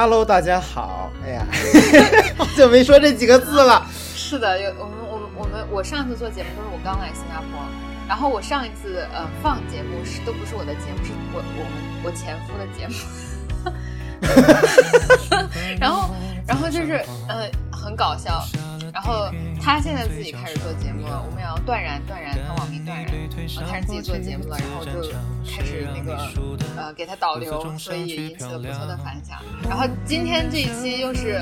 [0.00, 1.12] Hello，大家好。
[1.22, 1.44] 哎呀，
[2.56, 3.86] 就没说这几个字了。
[3.92, 7.60] 是的，有我们我们我们我上次做节目都是我刚来新加坡，
[8.08, 12.94] 然后我上一次呃放节目是都不是我的节目，是我我们我前夫的节目。
[15.78, 16.14] 然后
[16.46, 18.42] 然后就是呃很搞笑。
[18.92, 19.30] 然后
[19.62, 23.06] 他现在自己开始做节目了，我们也要断然断然，他网名断然，
[23.68, 25.08] 开始自己做节目了，然后就
[25.46, 26.16] 开始那个
[26.76, 29.38] 呃给他导流，所以引起了不错的反响。
[29.68, 31.40] 然后今天这一期又是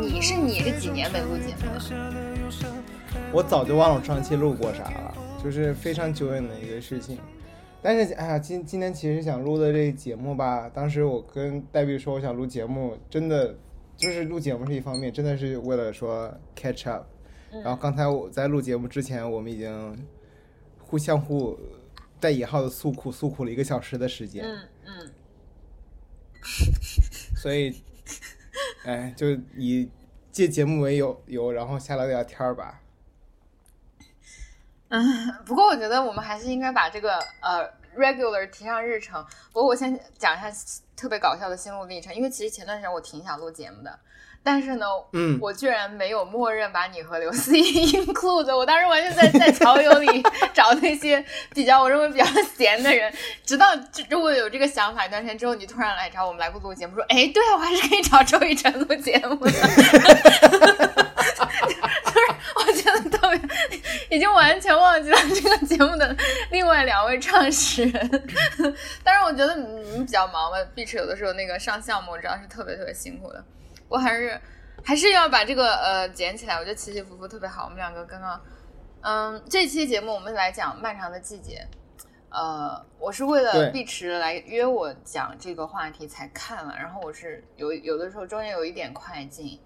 [0.00, 1.80] 你是你是几年没录节目了？
[3.32, 7.18] 我早就忘了上期录过啥了，就是非常久远的一个事情。
[7.82, 13.54] 但是哎呀，今今天其实想录的这个节目吧，当时我跟黛碧说我想录节目，真的。
[13.96, 17.06] 就是录节目是一方面，真的是为了说 catch up。
[17.50, 20.06] 然后刚才我在录节目之前，我们已经
[20.78, 21.58] 互相互
[22.18, 24.44] 带引号的诉苦诉苦了一个小时的时间。
[24.44, 25.10] 嗯嗯。
[27.36, 27.74] 所以，
[28.84, 29.88] 哎，就以
[30.30, 32.82] 借节目为由由，然后下来聊天儿吧。
[34.94, 39.24] 嗯， 不过我觉得我们还是应该把这个呃 regular 提上日程。
[39.52, 40.50] 不过我先讲一下。
[40.96, 43.98] 特别搞笑的心路历程，因为其实前段时间我挺想录节目的，
[44.44, 50.22] 但是呢，嗯，我居然没有默认把你和刘思怡 include，我当时完全在在潮友里
[50.54, 52.24] 找那些比较我认为比较
[52.56, 53.12] 闲的人，
[53.44, 53.66] 直到
[54.08, 61.03] 如果有这个想法一段时间之后，你突然来找我们来录节目，说，哎，对啊，我还是可以找周雨辰录节目的。
[62.56, 63.40] 我觉得特别，
[64.10, 66.16] 已经完全忘记了这个节目的
[66.50, 68.10] 另外两位创始人。
[69.02, 73.44] 但是我觉得你比较忙吧，碧池有的时候那个上项目，我知道是特别特别辛苦的。
[73.88, 74.40] 我还是
[74.84, 77.64] 还是要把这个呃捡起来，我觉得起起伏伏特别好。
[77.64, 78.40] 我们两个刚刚，
[79.00, 81.66] 嗯，这期节目我们来讲《漫长的季节》。
[82.30, 89.58] 呃，我是为了碧池来约我讲这个话题才看了，然后我是有有的时候中间有一点快进。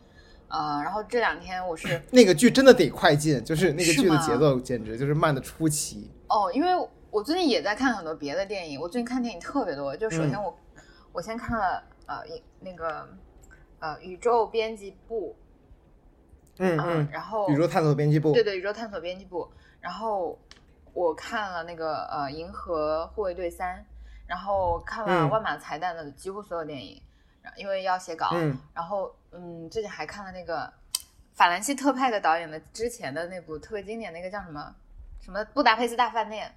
[0.48, 6.10] 呃，然后这两天我是那个剧真的得快进，就是那个剧的节奏简直就是慢的出奇。
[6.28, 9.94] 哦，因为我最近也在看很多别的电影，我最近看电影特别多。
[9.94, 10.58] 就首先我
[11.12, 13.06] 我先看了呃一那个
[13.78, 15.36] 呃宇宙编辑部，
[16.58, 19.46] 嗯嗯，然后宇宙探索编辑部，对对宇宙探索编辑部。
[19.80, 20.38] 然后
[20.94, 23.84] 我看了那个呃银河护卫队三，
[24.26, 27.00] 然后看了万马彩蛋的几乎所有电影。
[27.56, 28.30] 因为要写稿，
[28.74, 30.70] 然后嗯，最近还看了那个
[31.34, 34.74] 法兰西特派的导演的之前的那部特别经典，那个叫什么
[35.20, 36.54] 什么《布达佩斯大饭店》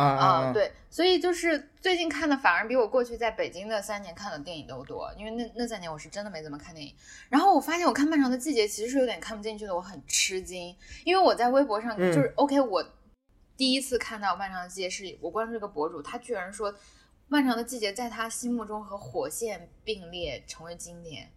[0.00, 6.94] 啊啊，对，所以就是最近看的反而比我过去在北京的三年看的电影都多，因为那那三年我是真的没怎么看电影。
[7.28, 12.84] 然后我发现我看《漫长的季节》其实是有点看不进去的，我很吃惊，因为我在微博上就是 OK，我
[13.56, 16.72] 第一次看到《漫长的季节》是我关注这个博主，他居然说。
[17.30, 21.30] 漫长的季节在他心目中和火线并列成为经典，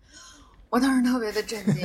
[0.68, 1.84] 我当时特别的震惊。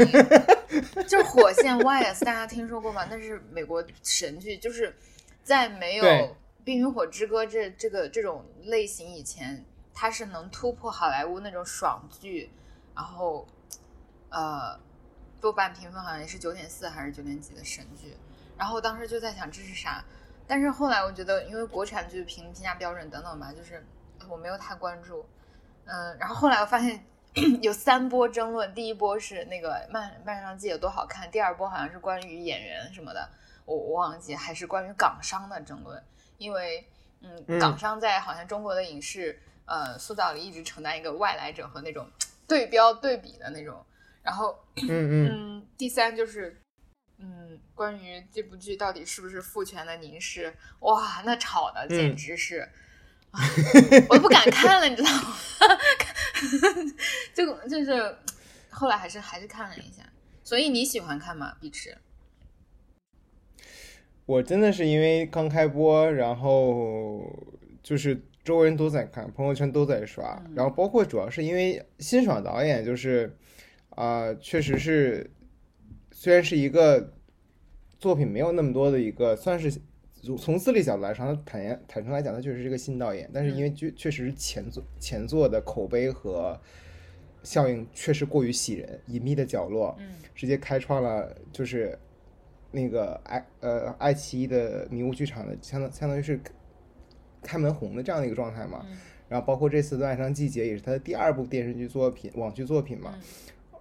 [1.06, 3.06] 就是火线 YS，大家听说过吗？
[3.10, 4.96] 那是美国神剧，就是
[5.44, 6.04] 在没有
[6.64, 12.50] 《冰与火之歌》这这个这种类型以前，它是能突破好莱坞那种爽剧。
[12.94, 13.46] 然后，
[14.30, 14.80] 呃，
[15.38, 18.16] 豆瓣评分好像也是九点四还是九点几的神剧。
[18.56, 20.02] 然后当时就在想这是啥，
[20.46, 23.84] 但是后来我觉得，因为国产剧评评价标准等等吧，就是。
[24.28, 25.24] 我没有太关注，
[25.86, 27.04] 嗯，然后后来我发现
[27.62, 33.28] 有三波争论，第一波是那个《漫漫长季》有多好看，第二波好像是关于演员什么的，
[33.64, 36.02] 我我忘记，还是关于港商的争论，
[36.36, 36.86] 因为
[37.20, 42.08] 嗯，港商在好像中国的影视呃塑造里一直承担一个外来者和那种
[42.46, 43.84] 对标对比的那种，
[44.22, 44.88] 然后嗯
[45.58, 46.60] 嗯，第三就是
[47.18, 52.68] 嗯，关于这部剧到底是不是父权的凝视，哇，那吵的简直是。
[54.08, 55.36] 我都不敢看了，你知道吗？
[57.34, 58.16] 就就是
[58.70, 60.02] 后来还是还是看了一下。
[60.42, 61.54] 所以你喜欢看吗？
[61.60, 61.96] 碧池？
[64.24, 67.22] 我真的是因为刚开播，然后
[67.82, 73.36] 就是周围人都在看，朋友圈都在刷，然后包括主要是因为辛爽导演，就是
[73.90, 75.30] 啊，确实是
[76.12, 77.12] 虽然是一个
[77.98, 79.80] 作品没有那么多的一个，算是。
[80.38, 86.60] 从资历角度来说，他坦言坦诚来讲，他确实是个新导演，但是因为确确实是前作前作的口碑和
[87.42, 91.98] 效应确实过于喜人，隐秘的角落，嗯，直接开创了就是
[92.70, 96.40] 那个爱呃爱奇艺的迷雾剧场的相当相当于是
[97.42, 98.84] 开门红的这样的一个状态嘛，
[99.28, 103.14] 然后包括这次的《爱上季节》也是他的第二部电视剧作品网剧作品嘛。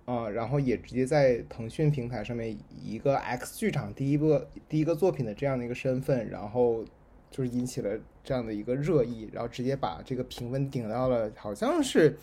[0.08, 6.86] 啊，然后也直接在腾讯平台上面以一个 X 剧场第一个第一个作品的这样的一个身份，然后
[7.30, 12.18] 就是引起了这样的一个热议，然后直接把这个评分顶到了好像是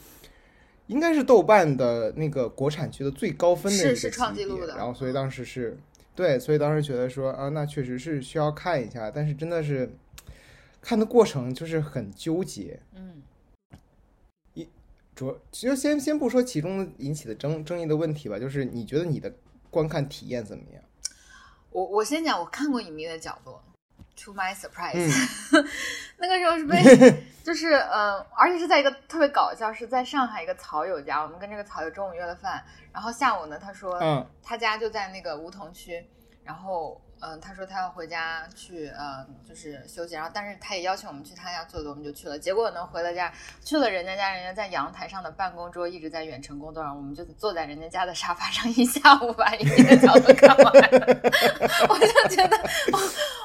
[0.86, 5.76] 应该是豆瓣的那个国产剧的最高分的一个是是创纪录的然后所以当时是
[6.14, 9.94] 对，所以当时觉得说啊，那确实是需要看一下，但是真的是
[10.80, 12.80] 看的过程就是很纠结。
[12.94, 13.22] 嗯
[15.14, 19.32] 主其实先先不说其中引起的争争议的问题吧，就是你觉得你的
[19.70, 20.82] 观看体验怎么样？
[21.70, 23.62] 我我先讲，我看过《隐秘的角落》
[24.24, 25.10] ，To my surprise，、
[25.52, 25.66] 嗯
[26.18, 26.80] 那个时候是被
[27.42, 36.06] 就是呃，而且是在一个特别搞笑，是在上海一个草友家，我们跟这个草友中午约了饭，然后下午呢，他说嗯他家就在那个梧桐区，
[36.44, 42.38] 然后嗯、呃他说他要回家去呃就是休息，然后但是他也邀请我们去他家坐坐，我们就去了。
[42.38, 43.32] 结果呢，回了家
[43.64, 51.06] 去了人家家，人家在阳台上的办公桌一直在远程工作，然后我们就坐在人家家的沙发上一下午把《隐秘的角落》看完了。
[51.88, 52.56] 我就觉得，
[52.92, 52.98] 我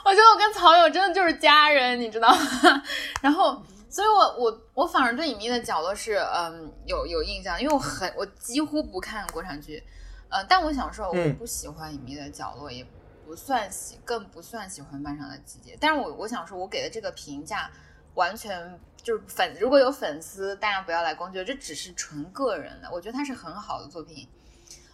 [0.06, 2.84] 我觉得我跟曹友真的就是家人，你知道吗？
[3.22, 3.64] 然后。
[3.92, 9.84] 所以我，我我反而对《隐秘的角落是嗯有有印象，因为我很我几乎不看国产剧，
[10.30, 12.86] 呃，但我想说我嗯不喜欢《隐秘的角落》，也
[13.30, 15.76] 不算喜，更不算喜欢《漫长的季节》。
[15.80, 17.70] 但是我我想说，我给的这个评价
[18.16, 22.90] 完全就是粉，如果有粉丝，大家不要来攻击我，这只是纯个人的。
[22.92, 24.28] 我觉得它是很好的作品，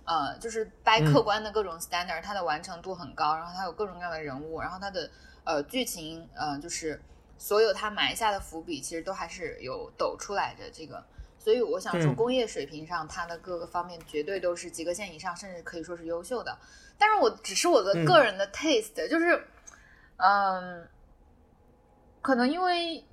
[0.04, 5.10] 呃，就是掰嗯客观的各种 standard，、它的完成度很高，然后它有各种各样的人物，然后它的
[5.46, 7.02] 呃剧情，呃，就是
[7.38, 11.02] 所有它埋下的伏笔，其实都还是有抖出来的这个。
[11.46, 16.58] 所以我想说，嗯工业水平上，它的各个方面绝对都是及格线以上，甚至可以说是优秀的。
[16.98, 19.48] 但是我只是我的嗯个人的 taste，、就是，
[20.18, 20.90] 嗯，
[22.20, 23.06] 可能因为，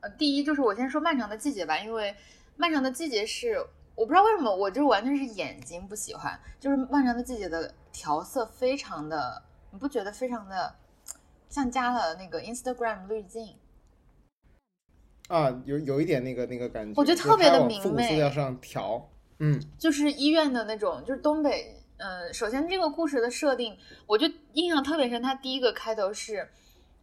[0.00, 2.16] 呃，第一就是我先说漫长的季节吧，因为
[2.56, 3.62] 漫长的季节是
[3.94, 10.74] 我不知道为什么，我就完全是眼睛不喜欢，就是漫长的季节的调色非常的，你不觉得非常的
[11.50, 13.58] 像加了那个 Instagram 滤镜？
[15.28, 19.08] 啊，有有一点那个那个感觉，我觉得特别的明媚往复古色媚调上调，
[19.38, 21.72] 嗯就是医院的那种，就是东北。
[21.98, 23.74] 嗯，首先这个故事的设定，
[24.06, 25.22] 我就印象特别深。
[25.22, 26.46] 它第一个开头是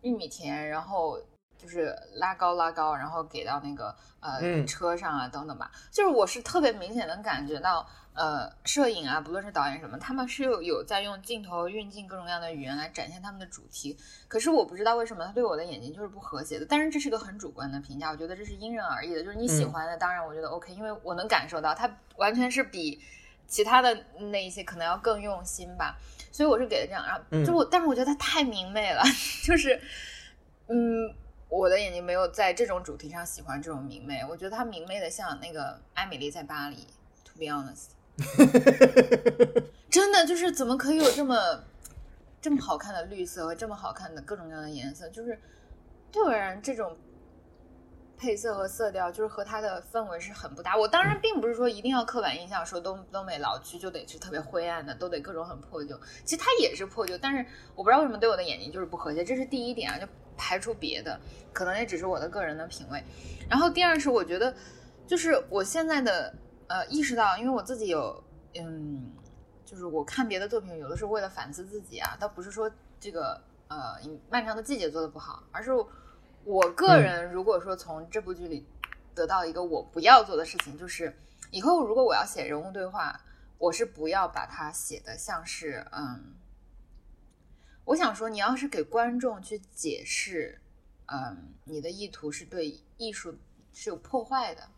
[0.02, 1.20] 玉米田，然后
[1.58, 3.88] 就是拉高拉高，然后给到那个
[4.20, 5.72] 呃、嗯车上啊等等吧。
[5.90, 7.84] 就是我是特别明显能感觉到，
[8.16, 13.98] 呃，摄影啊，不论是导演什么，他们是有有在用镜头运镜各种各样的语言来展现他们的主题。
[14.28, 16.66] 可是我不知道为什么他对我的眼睛就是不和谐的。
[16.66, 19.24] 但是这是个很主观的评价，我觉得这是因人而异的。
[19.24, 23.02] 就是你喜嗯欢的，当然我觉得 OK，因为我能感受到他完全是比
[23.48, 25.98] 其他的那一些可能要更用心吧。
[26.32, 29.02] 所以我是给的这样，然后嗯就我，但是我觉得它太明媚了，
[29.44, 29.82] 就是
[30.68, 31.16] 嗯。
[31.50, 36.78] 我的眼睛没有在这种主题上喜欢这种明媚，我觉得它明媚的像那个艾米丽在巴黎。
[36.78, 37.90] To be honest，
[39.90, 41.64] 真的就是怎么可以有这么
[42.42, 45.08] 这么好看的绿色和这么好看的各种各样的颜色？
[45.10, 45.40] 就是
[46.12, 46.96] 对我而言，这种
[48.18, 50.78] 配色和色调就是和它的氛围是很不搭。
[50.78, 56.00] 我当然并不是说一定要刻板印象说东东北老区就得是特别灰暗的，都得各种很破旧。
[56.24, 57.46] 其实它也是破旧，但是
[57.76, 60.08] 我不知道为什么对我的眼睛就是不和谐，这是第一点啊，就
[60.38, 61.20] 排除别的，
[61.52, 63.04] 可能也只是我的个人的品味。
[63.50, 64.54] 然后第二是我觉得，
[65.08, 66.34] 就是我现在的
[66.68, 68.24] 呃意识到，因为我自己有
[68.56, 69.12] 嗯，
[69.66, 73.96] 就是我看别的作品，有的时候为了反思自己啊，倒不是说这个呃
[74.30, 75.72] 漫长的季节做的不好，而是
[76.44, 78.66] 我个人如果说从这部剧里
[79.16, 81.16] 得到一个我不要做的事情，就是
[81.52, 83.20] 以后如果我要写人物对话，
[83.58, 86.36] 我是不要把它写的像是嗯。
[87.86, 90.62] 我想说，你要是给观众去解释，
[91.08, 93.38] 嗯，你的意图是对艺术
[93.74, 94.70] 是有破坏的，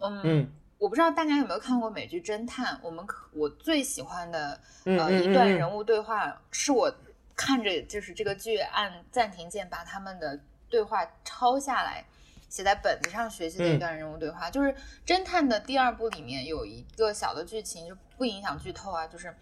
[0.00, 6.92] 嗯，嗯我不知道大家有没有看过美剧《侦探》，我们可我最喜欢的呃一段人物对话，是我
[7.36, 12.04] 看着就是这个剧按暂停键把他们的对话抄下来。
[12.48, 13.78] 写在本子上学习的一嗯。
[13.78, 14.74] 段人物对话，就是
[15.06, 19.32] 侦探的第二部里面有一个小的剧情，就不影响剧透啊，就是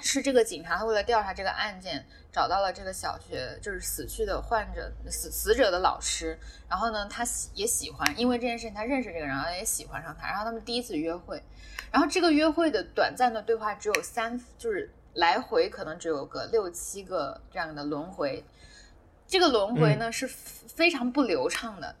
[0.00, 11.42] 是这个警察他为了调查这个案件，找到了这个小学就是死去的患者死死者的老师，然后呢，他喜也喜欢，因为这件事情他认识这个人，然后也喜欢上他，然后他们第一次约会，
[11.90, 18.44] 然后这个约会的短暂的对话只有三，就是来回可能只有个六七个这样的轮回，
[19.26, 21.94] 这个轮回呢、是非常不流畅的，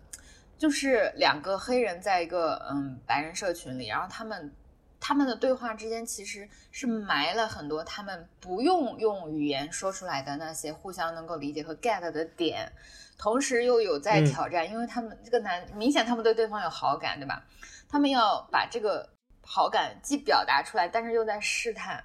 [0.56, 4.52] 就是两个黑人在一个嗯白人社群里，然后他们
[5.00, 12.70] 他们的对话之间其实是埋了很多他们不用用语言说出来的那些互相能够理解和 get 的点，
[13.16, 17.42] 同时又有在嗯挑战，因为他们这个男明显他们对对方有好感，对吧？
[17.88, 19.08] 他们要把这个
[19.42, 22.04] 好感既表达出来，但是又在试探。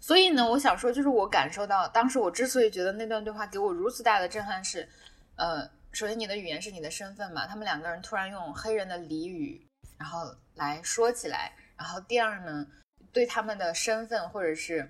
[0.00, 4.88] 所以呢，我想说，就是我感受到，当时我之所以觉得那段对话给我如此大的震撼是，
[5.36, 9.64] 呃，首先你的语言是你的身份嘛，他们两个人突然用黑人的俚语，
[9.98, 11.52] 然后来说起来。
[11.82, 12.64] 然后第二呢，
[13.12, 14.88] 对他们的身份或者是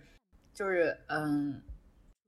[0.53, 1.63] 就是嗯，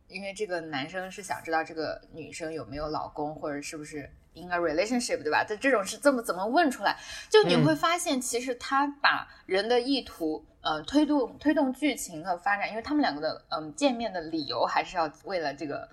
[0.09, 5.44] 因为这个男生是想知道这个女生有没有老公或者是不是 in a relationship，对吧？
[5.47, 6.97] 这这种是这么怎么问出来？
[7.28, 10.47] 就你会发现，其实他把人的意图。
[10.62, 15.87] 呃，推动推动剧情的发展，因为他们两个的嗯见面的理由还是要为了这个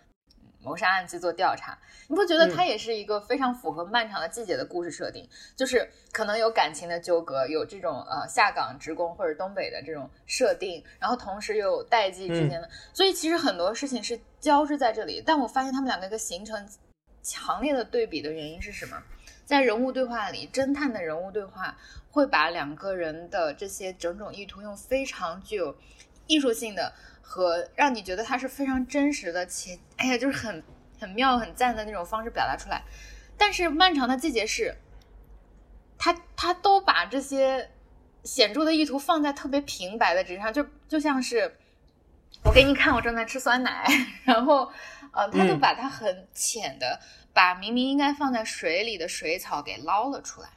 [0.62, 1.78] 谋杀案去做调查。
[2.08, 5.28] 你不觉得它也是一个非常符合漫长的季节的故事设定？
[5.56, 15.24] 就是可能有感情的纠葛，有这种呃下岗职工或者东北的这种设定，然后同时又有代际之间的，所以其实很多事情是交织在这里。
[15.26, 16.68] 但我发现他们两个一个形成
[17.22, 19.02] 强烈的对比的原因是什么？
[19.46, 21.78] 在人物对话里，侦探的人物对话。
[22.14, 25.74] 会把两个人的这些种种意图用非常具有
[26.28, 26.92] 艺术性的
[27.32, 30.62] 和让你觉得它是非常真实的且哎呀就是很
[31.00, 32.84] 很妙很赞的那种方式表达出来。
[33.38, 34.76] 但是漫长的季节是，
[35.98, 37.72] 他他都把这些
[38.26, 41.56] 显著的意图放在特别平白的纸上，就就像是
[42.44, 43.88] 我给你看我正在吃酸奶，
[44.26, 44.70] 然后
[45.14, 47.00] 呃他就把它很浅的
[47.34, 50.50] 把明明应该放在水里的水草给捞了出来。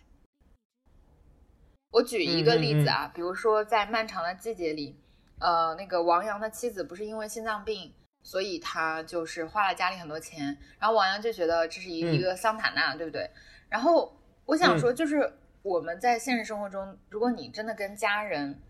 [1.93, 4.99] 我举一个例子啊，比如说在漫长的季节里，
[5.38, 13.30] 呃，那个王阳的妻子不是因为心脏病，所以他就是花了家里很多钱，然后王阳就觉得这是一一个桑塔纳，对不对？
[13.68, 18.60] 然后我想说，就是我们在现实生活中，如果你真的跟家人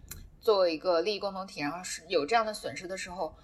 [0.40, 3.36] 作为一个利益共同体，然后是有这样的损失的时候。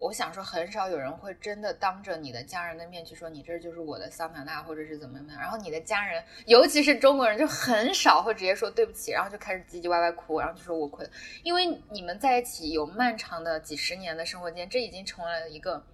[0.00, 5.38] 我想说，很少有人会真的当着你的家人的面去说你这就是我的桑塔纳，或者是怎么怎么样。
[5.38, 11.06] 然后你的家人，尤其是中国人，就很少会直接说对不起，然后就开始唧唧歪歪哭，然后就说我亏。
[11.42, 15.84] 因为你们在一起有漫长的几十年的生活间，这已经成为了一个，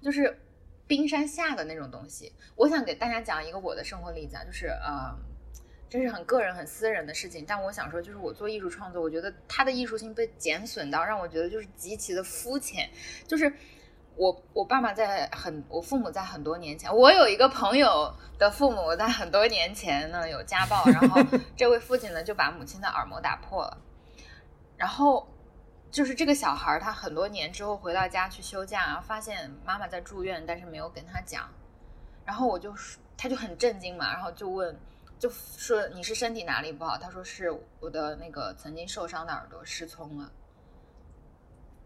[0.00, 0.40] 就是
[0.86, 2.32] 冰山下的那种东西。
[2.54, 5.18] 我想给大家讲一个我的生活例子啊，就是呃。
[5.88, 12.90] 这是很个人、很私人的事情，但我想说，就是我做艺术创作，我觉得它的艺术性被减损到让我觉得就是极其的肤浅。
[13.24, 13.52] 就是
[14.16, 21.22] 我我爸爸在很，我父母在很多年前，我有一个朋友的父母在很多年前呢有家暴，然后
[21.56, 23.78] 这位父亲呢就把母亲的耳膜打破了，
[24.76, 25.28] 然后
[25.92, 31.48] 就是这个小孩他很多年之后回到家去休假，发现妈妈在住院，但是没有跟他讲，
[32.24, 32.74] 然后我就
[33.16, 34.76] 他就很震惊嘛，然后就问。
[35.18, 36.98] 就说你是身体哪里不好？
[36.98, 40.30] 他说是我的那个曾经受伤的耳朵失聪了，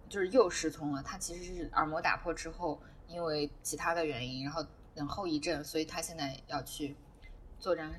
[0.09, 1.03] 就是又失聪了。
[1.03, 6.97] 他其实是耳膜打破之后，因为其他的原因，然后等后遗症，所以他现在要去
[7.61, 7.93] 做这样。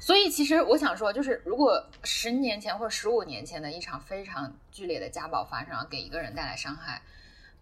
[0.00, 7.02] 所以其实我想说，就是如果十年前或者十五年前的一场非常剧烈的家暴发生，给一个人带来伤害。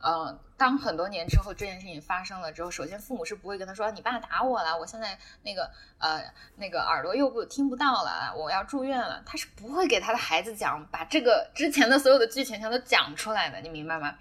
[0.04, 6.20] 嗯，当很多年之后这件事情发生了之后，首先父母是不会跟他说你爸打我了，我现在那个呃
[6.56, 9.22] 那个耳朵又不听不到了，我要住院了。
[9.24, 14.18] 他是不会给他的孩子讲把这个之前的所有的剧情全都讲出来的，你明白吗？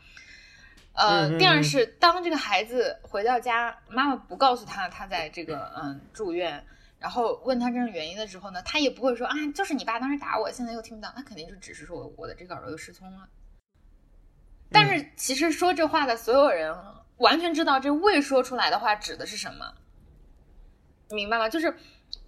[0.93, 6.63] 呃，第二是当这个孩子回到家，妈妈不告诉他他在这个嗯住院，
[7.00, 13.27] 然后问他这种原因的时候呢，他也不会说啊就是你爸当时打我，现在又听不到，他肯定就只是说我我的这个耳朵又失聪了。
[14.72, 16.74] 但是其实说这话的所有人
[17.18, 19.74] 完全知道这未说出来的话指的是什么，
[21.10, 21.50] 明白吗？
[21.50, 21.75] 就是，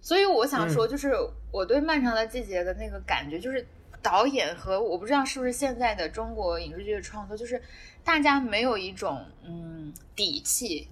[0.02, 1.14] 所以我想说，就是
[1.50, 3.66] 我对《漫长的季节》的那个感觉，就是
[4.02, 7.62] 导演和我不知道是不是现在的中国影视剧的创作，就是
[8.04, 10.86] 大家没有一种嗯底气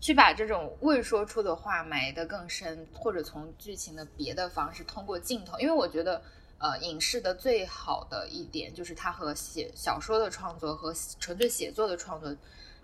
[0.00, 6.22] 去把这种未说出的话埋得更深，或者从剧情的别的方式通过镜头，因为我觉得。
[6.58, 12.36] 呃，影视的最好的一点就是它和写小说的创作和纯粹写作的创作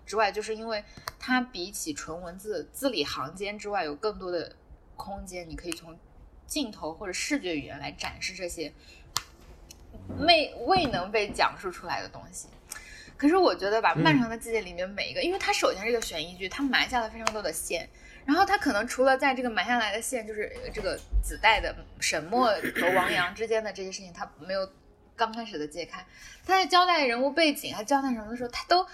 [0.05, 0.81] 之外，就是因为
[1.19, 4.55] 它比起纯文字字里行间之外，有更多的
[4.95, 5.99] 空间，你可以从
[6.47, 8.71] 镜头或者视觉语言来展示这些
[10.19, 12.47] 未未能被讲述出来的东西。
[13.17, 17.89] 可是我觉得吧，《漫长的季节》里面每一个，因为它首先是一个悬疑剧，它埋下了非常多的线。
[18.25, 24.67] 然后他可能除了在这个埋下来的线，就是这个子代的沈墨和王阳之间的这些事情，他没有
[25.15, 26.03] 刚开始的揭开。
[26.43, 28.87] 他在交代人物背景，还交代什么的时候，他都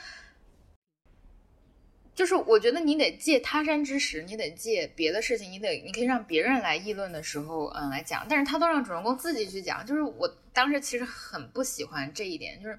[2.14, 8.26] 就是我觉得你得借他山之石，你得借别的事情，你得你可以让别人来议论的时候，嗯，来讲。
[8.30, 12.78] 但是他都让主人公自己去讲，就是我当时其实很不喜欢这一点，就是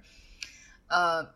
[0.89, 1.35] 呃。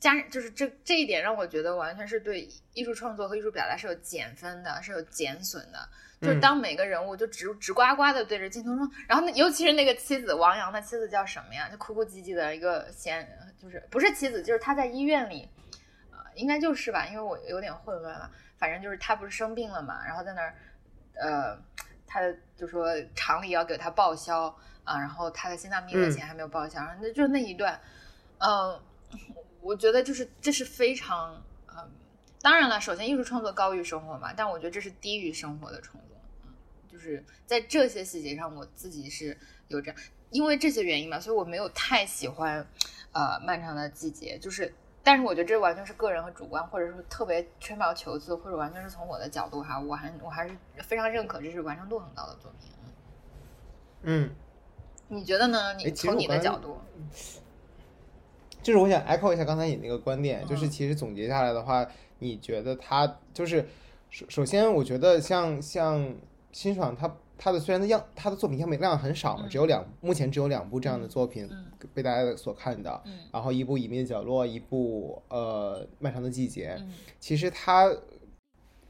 [0.00, 5.88] 加就是这这一点让我觉得完全是对艺术创作和艺术表达是有减分的，是有减损的。
[6.20, 11.68] 就是当每个人物就直直呱呱的对着镜头说，然后那尤其是那个妻子王阳的妻子叫什么呀？
[11.70, 13.24] 就哭哭唧唧的一个闲，
[13.56, 15.48] 就是不是妻子，就是他在医院里，
[16.10, 18.28] 呃，应该就是吧，因为我有点混乱了。
[18.56, 20.54] 反正就是他不是生病了嘛，然后在那儿，
[21.14, 21.56] 呃，
[22.04, 24.46] 他的就说厂里要给他报销
[24.82, 27.80] 啊，然后他的心脏病的钱还没有报销，然后那就那一段，
[28.38, 28.80] 嗯，
[29.60, 31.90] 我觉得就是这是非常，嗯，
[32.40, 36.52] 当然了，首先艺术创作高于生活嘛，但我觉得这是低于生活的创作，嗯，
[36.90, 39.36] 就是在这些细节上，我自己是
[39.68, 40.00] 有这样，
[40.30, 42.66] 因为这些原因嘛，所以我没有太喜欢，
[43.12, 44.72] 呃，漫长的季节，就是。
[45.00, 52.70] 但是我觉得这完全是个人和主观，或者说特别吹毛求疵，或者完全是从我的角度哈，我还我还是非常认可这是完成度很高的作品。
[54.02, 54.30] 嗯，
[55.06, 55.72] 你觉得呢？
[55.76, 56.78] 你从你的角度，
[58.68, 63.66] 就是我想 echo 一下刚才你那个观点，就是其实总结下来的话，你觉得他就是
[64.10, 66.14] 首首先，我觉得像像
[66.52, 67.16] 辛爽他。
[67.40, 71.48] 他的虽然的样，他的作品样本量很少嘛，只有两，目前只有两部这样的作品
[71.94, 73.00] 被大家所看到。
[73.32, 76.76] 然后一部《隐秘的角落》，一部呃《漫长的季节》。
[77.20, 77.88] 其实他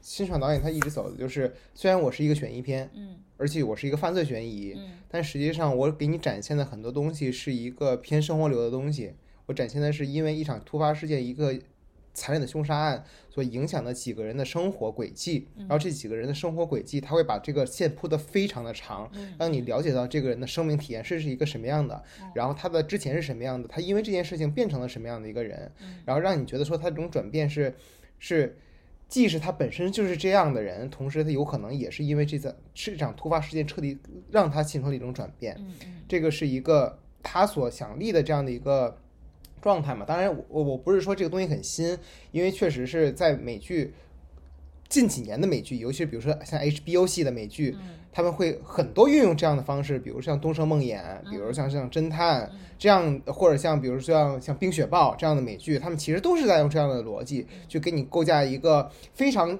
[0.01, 9.13] 辛爽导演他一直走的就是，虽然我是一个悬疑片，嗯，而且我是一个犯罪悬疑，嗯，但实际上我给你展现的很多东西是一个偏生活流的东西。
[9.49, 11.59] 我展现的是因为一场突发事件，一个。
[12.11, 22.03] 残忍的凶杀案所影响的几个人的生活轨迹，然后这几个人的生活轨迹，他会把这个线铺得非常的长，让你了解到这个人的生命体验是是一个什么样的，
[22.33, 25.71] 然后他的之前是什么样的，他因为这件事情变成了什么样的一个人，
[26.03, 27.73] 然后让你觉得说他这种转变是
[28.17, 28.57] 是，
[29.07, 33.97] 既是他本身就是这样的人，同时他有可能也是因为这次是一场突发事件彻底
[34.31, 35.55] 让他形成了一种转变，
[36.07, 38.97] 这个是一个他所想立的这样的一个。
[39.61, 41.97] 状态嘛，当然我我不是说这个东西很新，
[42.31, 43.93] 因为确实是在美剧
[44.87, 47.77] 近几年的美剧，尤其是比如说像 HBO 系的美剧，
[48.11, 50.99] 他们会很多运用这样的方式，比如像《东升梦魇》，
[51.29, 59.59] 比如像像侦探这样，或者像比如像像《冰雪暴》这样的美剧，他们其实都是在用这样的逻辑，去给你构架一个非常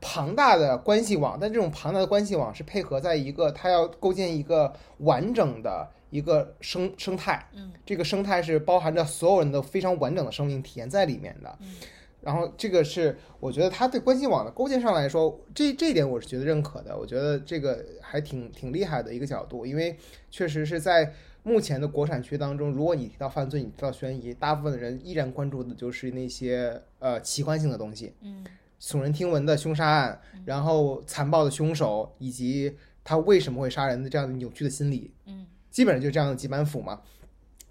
[0.00, 5.88] 庞大的关系网，但这种庞大的关系网是配合在一个它要构建一个完整的。
[6.10, 11.76] 一个生生态，嗯，这个生态是包含着所有人的非常完整的生命体验在里面的，嗯，
[12.20, 19.96] 然后这个是我觉得他对关系网的构建上来说，这这一点我是觉得认可的，我觉得这个还挺挺厉害的一个角度，因为
[20.30, 28.44] 确实是在目前的国产剧当中，如果你提到犯罪，你提到悬疑，大部分的人依然关注的就是那些呃奇观性的东西，嗯，
[28.80, 35.46] 耸人听闻的凶杀案，然后残暴的凶手以及他为什么会杀人的这样的扭曲的心理，嗯。
[35.70, 37.00] 基本上就这样的几板斧嘛，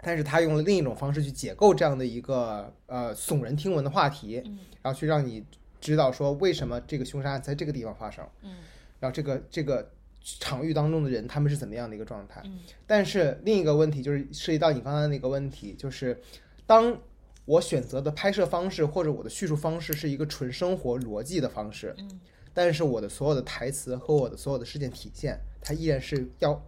[0.02, 4.42] 但是他用了另一种方式去解构这样的一个呃耸人听闻的话题，
[4.82, 5.44] 然后去让你
[5.78, 8.56] 知道说为什么这个凶杀案在这个地方发生，嗯，
[8.98, 9.90] 然后这个这个
[10.22, 16.18] 场域当中的人他们是怎么样的一个状态，嗯，但是另一个问题就是涉及到你刚才那个问题，就是
[16.66, 16.98] 当
[17.44, 22.20] 我选择的拍摄方式或者我的叙述方式是一个纯生活逻辑的方式，嗯，
[22.54, 26.62] 但是我的所有的台词和我的所有的事件体现，它依然是要。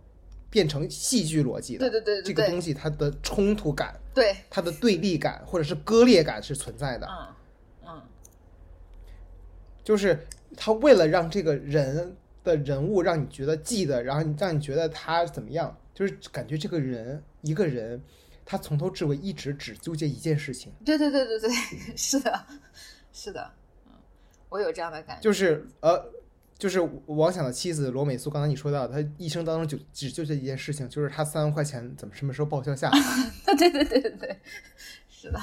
[0.53, 7.09] 变成戏剧逻辑的，对对对，这个东西它的冲突感，对它的对立感或者是割裂感是存在的。
[7.09, 8.03] 嗯嗯，
[9.83, 17.99] 就是他为了让这个人的人物让你觉得记得，然后让你觉得他怎么样，就是感觉这个人一个人，
[18.45, 20.71] 他从头至尾一直只纠结一件事情。
[20.85, 21.51] 对对对对对，
[21.97, 22.47] 是的，
[23.11, 23.51] 是的，
[23.87, 23.93] 嗯，
[24.51, 26.12] 我有这样的感觉，就是呃。
[26.62, 32.88] 就是王想的妻子罗美苏，刚才你说到，他一生当中就只就这一件事情，就是他三万块钱怎么什么时候报销下？
[33.59, 34.37] 对对对对对，
[35.11, 35.40] 是的，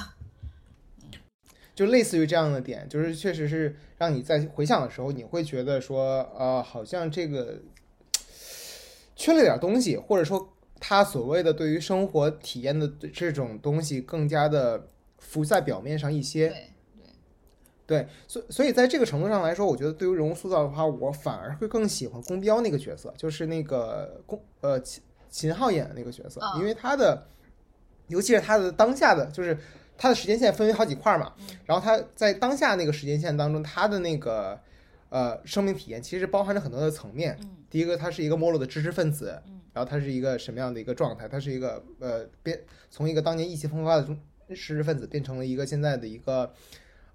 [1.74, 7.60] 就类似于这样的点，就是确实是让你在回想的时候，你会觉得说，呃，好像这个
[9.14, 16.69] 缺了点东西，或者说他所谓的对于生活体验的这种东西更加的浮在表面上一些。
[17.90, 27.26] 对，所所以在这个程度上来说，我觉得对于人物塑造的话，我反而会更喜欢宫彪那个角色，就是那个宫呃秦秦昊演的那个角色，因为他的，
[28.06, 29.58] 尤其是他的当下的，就是
[29.98, 31.32] 他的时间线分为好几块嘛，
[31.64, 34.56] 然后他在当下那个时间线当中，他的那个
[35.08, 37.36] 呃生命体验其实包含着很多的层面。
[37.68, 39.36] 第一个，他是一个没落的知识分子，
[39.72, 41.26] 然后他是一个什么样的一个状态？
[41.26, 44.16] 他是一个呃变从一个当年意气风发的中
[44.48, 46.54] 知识分子，变成了一个现在的一个。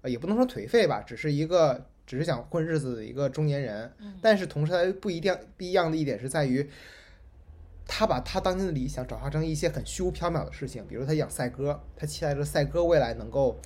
[0.08, 3.92] 也不能说颓废吧，只是一个只是想混日子的一个中年人。
[4.20, 6.68] 但是同时他不一定不一样的一点是在于，
[7.86, 13.56] 他把他当今的理想转化成一些很虚无缥缈的事情，比如他养赛鸽，他期待着赛鸽未来能够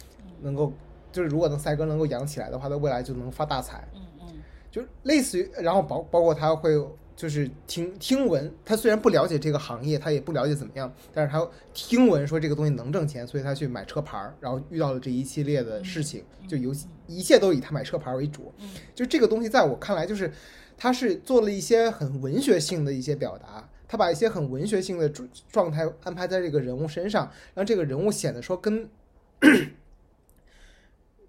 [0.43, 0.73] 能够，
[1.13, 3.87] 就是如果能赛鸽能够养起来的话，他未来就能发大财。
[3.95, 4.35] 嗯嗯，
[4.71, 6.73] 就类似于，然后包包括他会。
[7.21, 16.75] 就是听听闻，他虽然不了解这个行业，他也不了解怎么样，但是他听闻说这个东西能挣钱，所以他去买车牌儿，然后遇到了这一系列的事情，就有
[17.07, 18.51] 一切都以他买车牌为主。
[18.95, 20.33] 就这个东西，在我看来，就是
[20.79, 28.89] 他是做了一些很文学性的一些表达，他把一些很文学性的状状态安排在这个人物身上，让这个人物显得说跟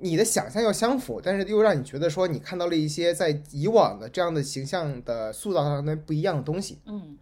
[0.01, 6.79] 你的想象要相符，但是又让你觉得说你看到了一些在以往的这样的形象的塑造上的不一样的东西。
[6.85, 7.17] 嗯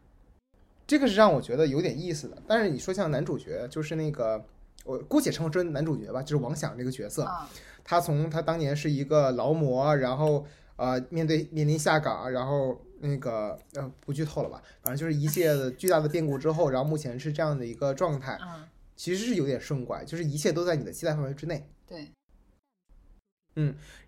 [0.88, 2.38] 这个是让我觉得有点意思的。
[2.48, 4.44] 但是你说像男主角，就是那个
[4.84, 7.48] 我姑且称之为男主角吧，就是王响这个角色，啊
[7.84, 10.46] 他从他当年是一个劳模，然后
[10.78, 18.64] 呃面对面临下岗，然后那个呃不剧透了吧，反正就是一系列的巨大的变故之后，然后目前是这样的一个状态，嗯，
[18.96, 21.68] 其实是有点顺拐，就是一切都在你的期待范围之内。
[21.88, 22.12] 对，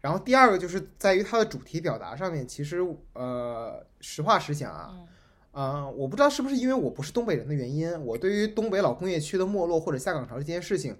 [0.02, 2.80] 然后第二个就是在于它的主题表达上面，其实
[3.14, 5.08] 呃实话实讲啊，嗯
[5.52, 10.96] 啊、我不知道是不是因为我不是东北人的原因，我对于东北老工业区的没落或者下岗潮这件事情，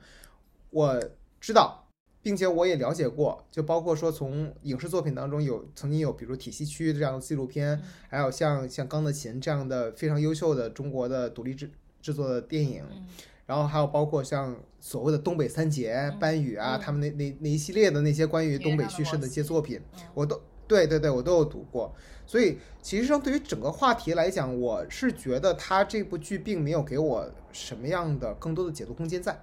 [0.70, 1.02] 我
[1.40, 1.88] 知道，
[2.22, 13.08] 并且我也了解过，就包括说从影视作品当中有曾经有，比如体系区这样的纪录片，嗯还有像像《钢的琴》这样的非常优秀的中国的独立制制作的电影，嗯
[13.52, 21.94] 然后还有包括像所谓的东北三杰、班宇啊，嗯他们那那那一系列的那些关于东北叙事的一些作品，嗯我都对对对，我都有读过。
[22.26, 29.38] 所以其实上对于整个话题来讲，我是觉得他这部剧并没有给我什么样的更多的解读空间在，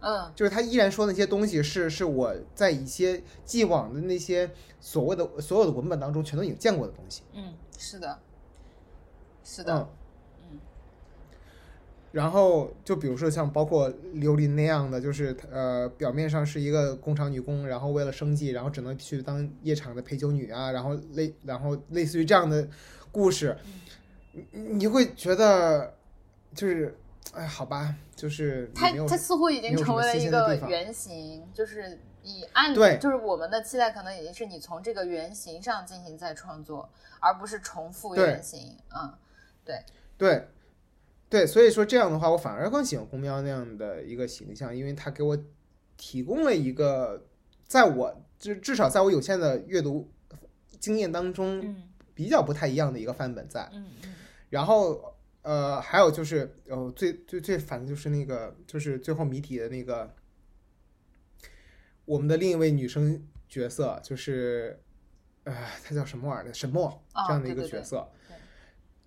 [0.00, 7.20] 嗯就是他依然说那些东西是是我在一些既往的那些所谓的所有的文本当中全都已经见过的东西。
[7.34, 8.18] 嗯，是的，
[9.44, 9.88] 是的，嗯。
[12.14, 22.68] 然后就比如说像包括刘琳那样的，就是呃表面上是一个工厂女工，然后为了生计，然后只能去当夜场的陪酒女啊，然后类然后类似于这样的
[23.10, 23.58] 故事，
[24.52, 25.92] 你你会觉得
[26.54, 26.96] 就是
[27.32, 32.96] 哎好吧，就是它也没有它似乎已经成为了一个原型，就是以按对。
[32.98, 38.76] 就是我们的期待可能已经是你从这个原型上进行再创作，而不是重复原型。
[38.94, 39.12] 嗯，
[39.64, 39.82] 对，
[40.16, 40.48] 对，
[41.46, 45.36] 所以说这样的话，我反而更喜欢宫喵那样的一个形象，因为他给我
[45.96, 47.26] 提供了一个，
[47.66, 50.08] 在我至至少在我有限的阅读
[50.78, 51.82] 经验当中嗯
[52.14, 53.68] 比较不太一样的一个范本在。
[53.72, 54.14] 嗯嗯
[54.50, 60.14] 然后呃，还有就是呃，最最最烦的就是那个就是最后谜底的那个
[62.04, 64.80] 我们的另一位女生角色，就是
[65.42, 68.08] 呃，她叫什么玩意儿的沈墨哦这样的一个对对对角色。
[68.23, 68.23] 对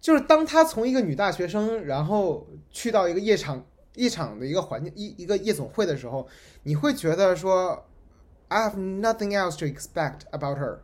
[0.08, 3.62] 就是当她从一个女大学生，然后去到一个夜场
[3.96, 6.26] 夜场的一个环境一一个夜总会的时候，
[6.64, 7.86] 你会觉得说
[8.48, 10.80] ，I have nothing else to expect about her。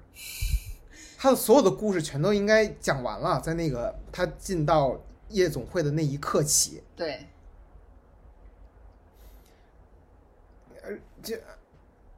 [1.18, 7.26] 她的所有的故事全都应该讲完了，在那个她进到夜总会的那一刻起，对，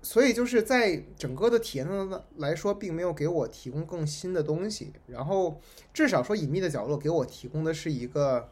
[0.05, 4.93] 所以就是在整个的体验上来说，并没有给我提供更新的东西。
[5.07, 5.59] 然后
[5.91, 8.51] 至少说，隐秘的角落给我提供的是一个，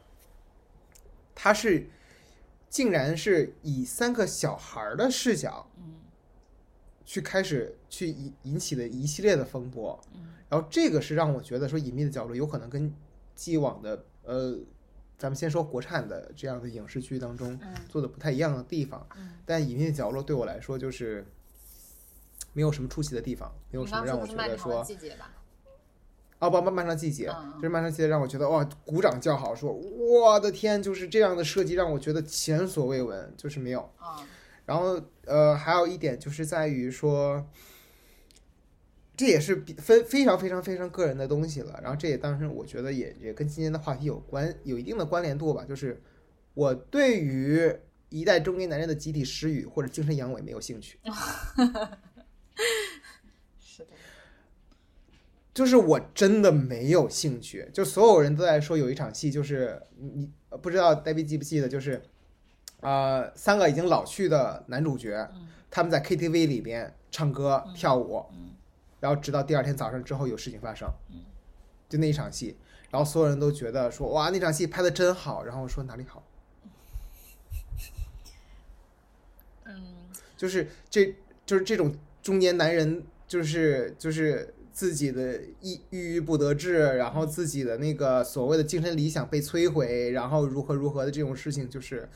[1.32, 1.86] 它是
[2.68, 5.94] 竟然是以三个小孩儿的视角嗯
[7.04, 10.00] 去开始去引引起的一系列的风波。
[10.12, 12.92] 嗯然后这个是让我觉得说，隐秘的角落有可能跟
[13.36, 14.58] 既往的呃，
[15.16, 19.06] 咱们先说国产的这样的影视剧当中嗯做的不太一样的地方。
[19.16, 21.24] 嗯，但隐秘的角落对我来说就是
[22.54, 24.82] 没有什么出奇的地方，没有什么让我觉得说？
[26.38, 33.80] 哦不漫漫长季节，就是漫长季节让我觉得哇鼓掌叫好，说我的天，就是这样的设计让我觉得前所未闻，就是没有。
[33.98, 34.26] 啊
[34.64, 37.46] 然后呃还有一点就是在于说。
[39.16, 45.64] 这也是比非非常非常非常个人的东西了，然后这也当时我觉得也也跟今天的话题有关，有一定的关联度吧。
[45.64, 46.02] 就是
[46.52, 47.72] 我对于
[48.08, 50.98] 一代中年男人的集体失语或者精神阳痿没有兴趣，
[53.58, 53.90] 是的，
[55.52, 57.68] 就是我真的没有兴趣。
[57.72, 60.30] 就所有人都在说有一场戏，就是你
[60.62, 62.02] 不知道戴维记不记得，就是
[62.80, 65.48] 呃三个已经老去的男主角，嗯。
[65.70, 68.54] 他们在 KTV 里边唱歌跳舞，嗯。
[69.00, 71.24] 然后直到第二天早上之后有事情发生，嗯。
[71.88, 72.56] 就那一场戏，
[72.90, 76.22] 然后所有人都觉得说哇那场戏拍的真好，然后说哪里好，
[79.66, 80.08] 嗯。
[80.36, 81.92] 就是这就是这种
[82.24, 92.08] 中年男人，就是就是自己的抑郁郁不得志，然后自己的那个所谓的精神理想被摧毁，然后如何如何的这种事情，就是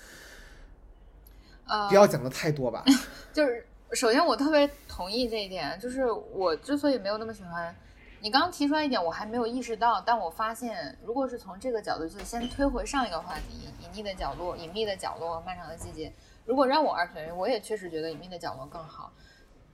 [1.66, 2.82] 呃不，要讲的太多吧。
[3.34, 7.76] 就是首先我特别同意这一点，就是我之所以没有那么喜欢。
[8.20, 16.10] 你刚刚提出来一点，我还没有意识到，但我发现，如果是从这个角度，就先推回上一个话题，隐秘的角落、隐秘的角落、漫长的季节。
[16.46, 19.12] 如果让我二选一，我也确实觉得隐秘的角落更好。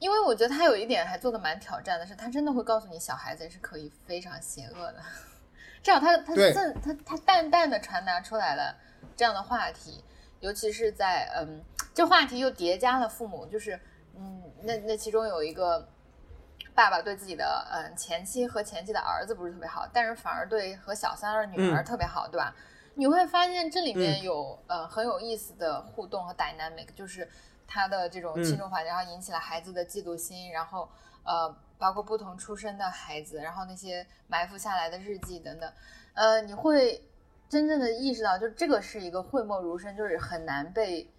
[0.01, 5.01] 因为我觉得他有一点还做的蛮挑战的，是他真的会告诉你小孩子是可以非常邪恶的，
[5.83, 8.77] 这样他他自他他淡淡的传达出来了
[9.17, 10.05] 这样的话题，
[10.41, 11.63] 尤其是在嗯，
[11.95, 13.81] 这话题又叠加了父母，就是
[14.17, 15.89] 嗯，那那其中有一个
[16.75, 22.55] 爸爸对自己的嗯前妻和前妻的儿子不是特别好，但是反而对和小三儿女儿特别好，对吧？
[22.97, 27.31] 你会发现这里面有呃很有意思的互动和 dynamic，就是。
[27.67, 30.89] 他的这种轻重缓急，然后引起了孩子的嫉妒心，然后
[31.25, 35.73] 呃，包括不同出身的孩子，然后那些埋伏下来的日记等等，
[36.15, 37.03] 呃，你会
[37.49, 41.11] 真正的意识到，就这个是一个讳莫如深，就是很难被。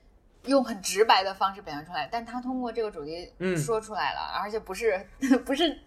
[0.46, 5.06] 用很直白的方式表现出来，但他通过这个主题说出来了，而且不是
[5.46, 5.78] 不是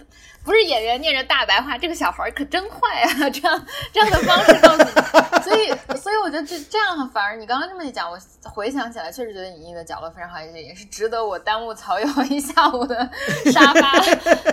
[0.44, 3.30] 不是演员念着大白话，这个小孩可真坏啊！
[3.30, 13.10] 这样这样的方式告诉你，所以所以我觉得这这样反而你刚刚这么一讲，我回想起来确实觉得隐隐的角落非常好，也也是值得我耽误曹友一下午的
[13.52, 14.00] 沙发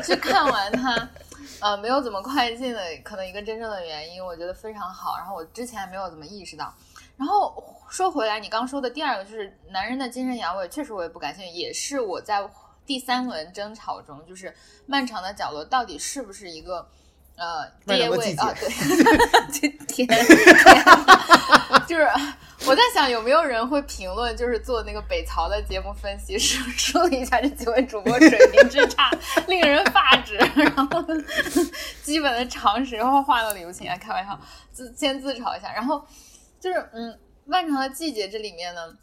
[0.01, 1.09] 去看完它。
[1.61, 5.17] 呃，没有怎么快进的可能一个真正的原因，我觉得非常好。
[5.17, 6.73] 然后我之前没有怎么意识到，
[7.17, 7.71] 然后。
[7.89, 12.47] 说回来，你刚说的第二个就是男人的精神阳痿，确实我也不感兴趣，也是我在
[12.85, 14.53] 第三轮争吵中，就是
[14.85, 16.87] 漫长的角落到底是不是一个
[17.37, 18.53] 呃爹位啊？
[18.53, 20.07] 对，天，
[21.87, 22.07] 就是
[22.67, 29.09] 我在想有没有人会评论，就是做那个北曹的节目分析，说说一下这几位主播水平之差，
[29.47, 31.01] 令人发指，然后
[32.03, 34.39] 基本的常识，然后话都理不清，开玩笑，
[34.71, 36.05] 自先自嘲一下，然后
[36.59, 37.19] 就是嗯。
[37.45, 38.97] 漫长的季节这里面呢，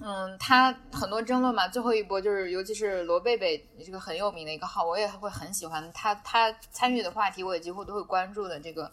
[0.00, 1.66] 嗯，他很多争论嘛。
[1.66, 6.14] 最后一波就是，尤其是罗贝贝这个很有名的一个号，我也会很喜欢他。
[6.16, 8.60] 他参与的话题我也几乎都会关注的。
[8.60, 8.88] 这个，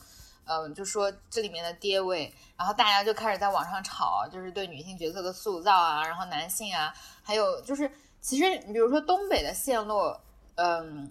[0.45, 10.15] 嗯，就说这里面的爹位，然后大家就开始在网上吵，就是对女性角色的塑造啊，然后男性啊，还有就是，其实你比如说东北的线路，
[10.56, 11.08] 嗯，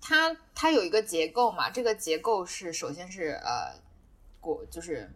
[0.00, 3.78] 它它有一个结构嘛，这个结构是首先是呃
[4.40, 5.10] 国就是。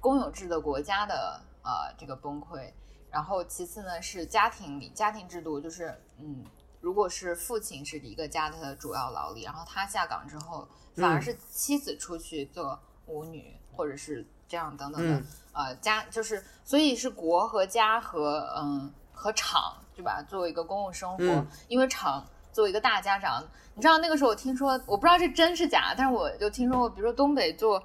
[0.00, 2.72] 公有制的国家的呃这个崩溃，
[3.10, 6.42] 然后其次呢是家庭里家庭制度，就是嗯，
[6.80, 20.22] 如果是父亲是一个家的主要劳力，然后他下岗之后，反而是妻子出去做舞女，或者是这样等等的呃家，就是所以是国和家和嗯和厂对吧？
[20.26, 27.84] 作为一个公共生活，因为厂作为一个大家长，你知道那个时候我听说，我不知道是真是假，但是我就听说过，比如说东北做。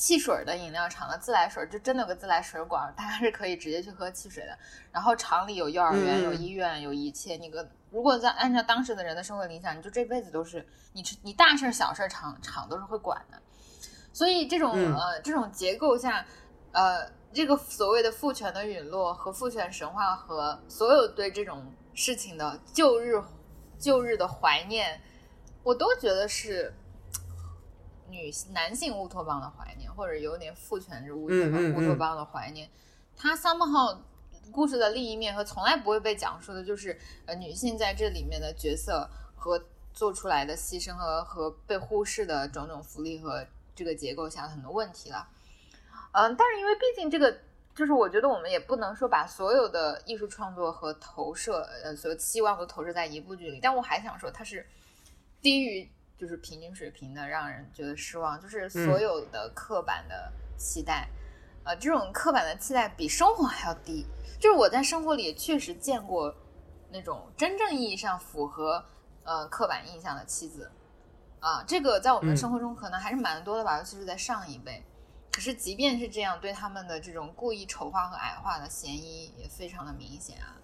[0.00, 4.58] 汽水的饮料厂的自来水就真的有个自来水管，大家是可以直接去喝汽水的。
[4.90, 7.36] 然后厂里有幼儿园、有医院、有一切。
[7.36, 13.38] 你个如果在按照当时的人的生活理想，你就这辈子都是你你大事小事厂厂都是会管的。
[14.10, 16.24] 所以这种呃这种结构下，
[16.72, 23.22] 呃这个所谓的父权的陨落和父权神话和所有对这种事情的旧日
[23.78, 24.98] 旧日的怀念，
[25.62, 26.72] 我都觉得是。
[28.10, 32.68] 女男性乌托邦的怀念，或者有点父权制乌托邦乌托邦的怀念，
[33.16, 34.02] 它三号号
[34.50, 45.28] 故事的另一面和从来不会被讲述的，就是呃女性在这里面的角色和做出来的牺牲和和被忽视的种种福利和这个结构下的很多问题了。
[46.12, 47.38] 嗯，但是因为毕竟这个，
[47.74, 53.60] 就是我觉得我们也不能说把所有的艺术创作和投射，呃，所有期望都投射在一部剧里。
[53.62, 54.66] 但我还想说，它是
[55.40, 55.88] 低于。
[56.20, 58.38] 就是平均水平的，让人觉得失望。
[58.38, 61.08] 就是所有的刻板的期待，
[61.64, 64.06] 呃，这种刻板的期待比生活还要低。
[64.38, 66.34] 就是我在生活里确实见过
[66.90, 68.84] 那种真正意义上符合
[69.24, 70.70] 呃刻板印象的妻子，
[71.40, 74.84] 啊，这个在我们生活中可能还是蛮多的吧，尤其是在上一辈。
[75.32, 80.56] 可是即便是这样，对他们的这种故意丑化和矮化的嫌疑也非常的明显啊。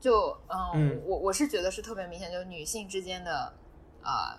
[0.00, 3.52] 就嗯，我我是觉得是特别明显，就是女性之间的
[4.02, 4.38] 啊。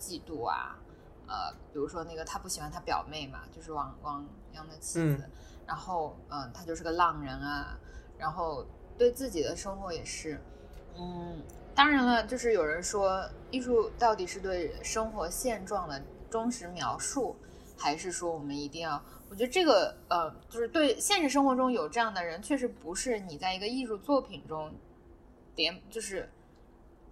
[0.00, 0.78] 嫉妒啊，
[1.26, 5.28] 呃，比如说那个他不喜欢他表妹嘛，就是王王阳的妻子，
[5.66, 7.78] 然后嗯，他就是个浪人啊，
[8.16, 8.64] 然后
[8.96, 10.40] 对自己的生活也是，
[10.96, 11.42] 嗯，
[11.74, 17.36] 当然了，就是有人说艺术到底是对生活现状的忠实描述，
[17.76, 19.00] 还是说我们一定要？
[19.28, 24.72] 我觉得这个呃，就是对现实生活中有这样的人，确实不是你在一个艺术作品中
[25.54, 26.28] 点就是。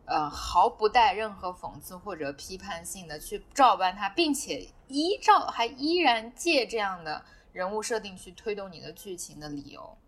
[0.08, 9.98] 呃，毫不带任何讽刺或者批判性的去照搬它，并且依照还依然借这样的人物设定去推动你的剧情的理由，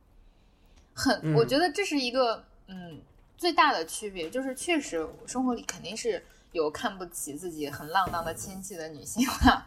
[0.95, 3.03] 很，我觉得这是一个嗯
[3.37, 9.67] 最大的区别，就是确实生活里肯定是有看不起自己很浪荡的亲戚的女性化，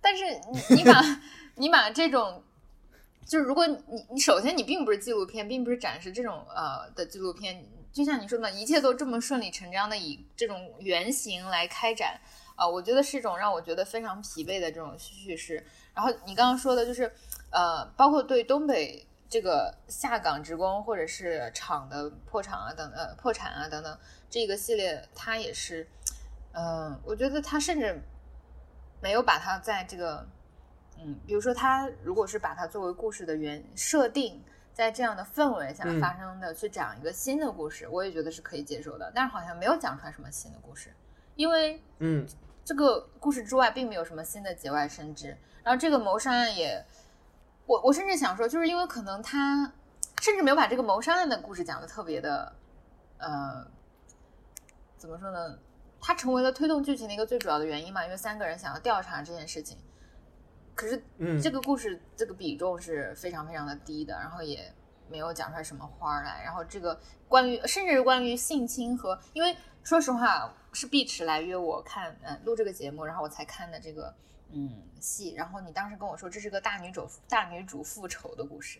[0.00, 1.02] 但是你你把
[1.56, 2.40] 你把这种，
[3.26, 7.66] 就是如果你你首先你并不是纪录片，并不是展示这种呃的纪录片。
[7.92, 12.18] 就像你说的，一切都这么顺理成章的以这种原型来开展，
[12.56, 15.62] 啊，我觉得是一种让我觉得非常疲惫的这种叙事。
[15.94, 17.12] 然后你刚刚说的就是，
[17.50, 23.98] 呃，包括对东北这个下岗职工或者是厂的破产啊等呃破产啊等等
[24.30, 25.86] 这个系列，它也是，
[26.52, 28.00] 嗯，我觉得它甚至
[29.02, 30.26] 没有把它在这个，
[30.98, 34.42] 嗯，比如说它如果是把它作为故事的原设定。
[34.72, 39.12] 在这样的氛围下发生的，去讲一个新的故事，我也觉得是可以接受的。
[39.14, 40.92] 但是好像没有讲出来什么新的故事，
[41.36, 42.26] 因为嗯，
[42.64, 45.36] 这个故事之外并没有什么新的节外生枝。
[45.62, 46.84] 然后这个谋杀案也，
[47.66, 49.72] 我我甚至想说，就是因为可能他
[50.20, 52.52] 甚至没有把这个谋杀案的故事讲的特别的，
[53.18, 53.66] 呃，
[54.96, 55.58] 怎么说呢？
[56.00, 58.02] 它成为了推动剧情的一个最主要的原因嘛？
[58.04, 59.78] 因为三个人想要调查这件事情。
[60.74, 61.02] 可是，
[61.40, 64.72] 这个故事这个比重是非常非常的低的，然后也
[65.10, 66.42] 没有讲出来什么花来。
[66.42, 74.14] 然后这个关于，甚至是关于性侵和，因为说实话是碧池来约我看，嗯，录这个节目，然后我才看的这个
[74.50, 75.34] 嗯戏。
[75.34, 78.78] 然后你当时跟我说这是个大女主大女主复仇的故事。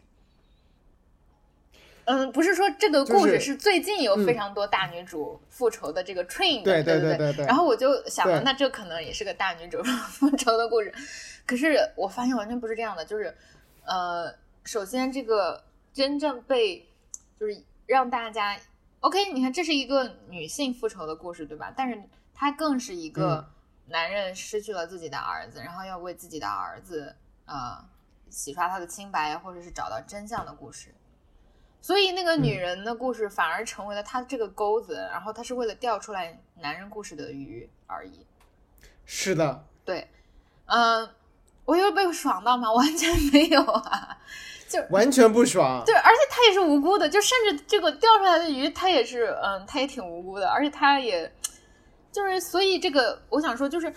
[2.04, 7.46] 嗯，不是说这个故事是最近有非常多大女主复仇的这个 train，对对对对对。
[7.46, 10.92] 然后我就想了，那这可能也是个大女主 复仇的故事。
[11.46, 13.36] 可是我发现完全不是这样的，就是，
[13.84, 14.34] 呃，
[14.64, 15.62] 首先这个
[15.92, 16.88] 真正被
[17.38, 18.58] 就是让大家
[19.00, 21.72] OK，你看这是一个女性复仇的故事，对吧？
[21.76, 22.00] 但是
[22.34, 23.48] 它更是一个
[23.86, 27.14] 男人失去了自己的儿子，然后要为自己的儿子
[27.46, 27.84] 呃
[28.30, 30.94] 洗刷他的清白，或者是找到真相的故事。
[31.82, 38.24] 所以那个女人的故事反而成为了他这个钩子，然后他是为了钓出来男人故事的鱼而已。
[39.04, 40.08] 是的，对，
[40.64, 41.10] 嗯。
[41.64, 42.70] 我有被爽到吗？
[42.74, 44.18] 完全没有啊，
[44.68, 45.80] 就完全不爽。
[45.86, 51.32] 对，而且他也是无辜的，就甚至这个钓出来的鱼，他也是，嗯，他也挺无辜的，而且他也，
[52.10, 53.94] 就是所以这个，我想说就是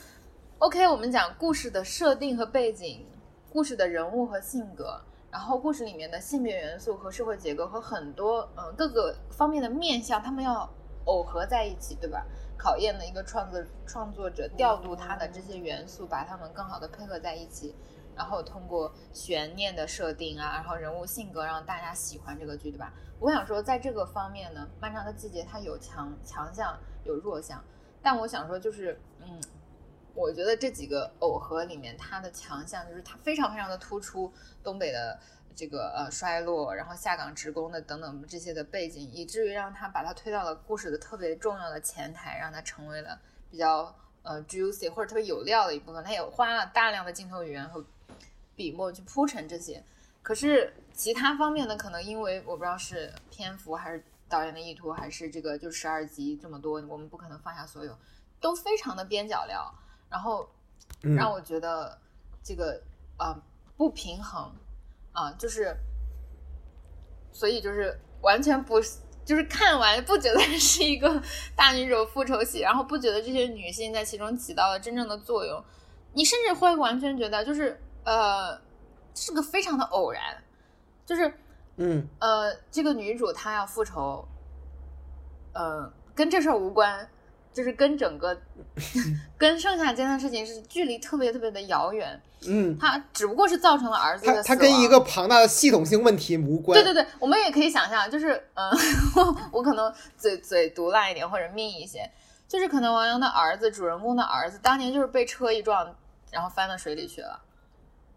[0.60, 3.04] ，OK，我们讲故事的设定和背景，
[3.52, 5.02] 故事的人物和性格，
[5.36, 10.65] 然后故事里面的性别元素和社会结构和很多嗯各个方面的面相，他们要
[11.04, 12.26] 耦合在一起，对吧？
[12.58, 17.76] 考验的一个创作创作者调度他的这些元素，把他们更好的配合在一起，
[18.15, 22.93] 然后通过悬念的设定啊，然后人物性格让大家喜欢这个剧，对吧？
[23.19, 27.62] 我想说，在这个方面呢，《漫长的季节》它有强强项，有弱项，
[28.02, 29.38] 但我想说，就是嗯，
[30.15, 35.19] 我觉得这几个耦合里面，它的强项就是它非常非常的突出东北的。
[35.58, 43.17] 这个呃衰落，然后下岗职工的等等这些的背景，以至于让他把他推到了故事的特别重要的前台，让他成为了
[43.49, 46.04] 比较呃 juicy 或者特别有料的一部分。
[46.04, 47.82] 他也花了大量的镜头语言和
[48.54, 49.82] 笔墨去铺陈这些。
[50.21, 57.97] 可是其他方面呢，可能因为我不知道是篇幅还是导演的意图，还是这个就十二集这么多，我们不可能放下所有，
[58.41, 59.73] 都非常的边角料，
[60.15, 60.49] 然后
[61.17, 61.99] 让我觉得
[62.41, 62.82] 这个
[63.17, 63.38] 啊
[63.75, 64.49] 不平衡。
[65.12, 65.73] 啊，就是，
[67.32, 71.23] 所以就是完全不是，就是看完不觉得 是一个
[71.56, 75.63] 大女主复仇戏，然后不觉得这些女性在其中起到了真正的作用，
[76.12, 78.60] 你甚至会完全觉得就是呃，
[79.13, 80.43] 是个非常的偶然，
[81.06, 81.34] 就是
[81.78, 84.28] 嗯呃，这个女主她要复仇，
[85.54, 87.10] 呃，跟这事儿无关。
[87.56, 88.38] 就是跟整个，
[89.39, 92.22] 跟剩下这件事情是距离特别特别的遥远。
[92.48, 94.44] 嗯，他只不过是造成了儿子的死亡。
[94.44, 96.78] 他跟一个庞大的系统性问题无关。
[96.78, 98.70] 对对对，我们也可以想象，就是嗯，
[99.54, 102.12] 我可能嘴嘴毒辣一点或者命一些，
[102.46, 105.96] 就是可能王阳的儿子，主人公的儿子，当年就是被车一撞，
[106.30, 107.39] 然后翻到水里去了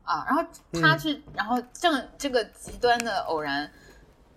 [0.03, 3.71] 啊，然后他去，然后正这个极端的偶然，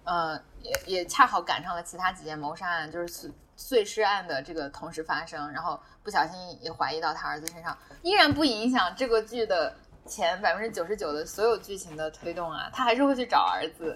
[0.04, 3.32] 呃，也也恰好赶上了其他几件谋杀案，就是。
[3.62, 9.76] 碎尸案的这个同时发生，然后不小心也怀疑到他儿子身上，依然不影响这个剧的
[10.08, 13.96] 前百分之九十九的所有剧情的推动啊，他还是会去找儿子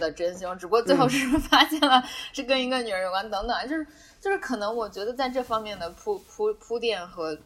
[0.00, 3.86] 的真凶，只不过最后是发现了是跟一个女人有关，等等，就是
[4.20, 7.38] 就是可能我觉得在这方面的铺铺铺垫和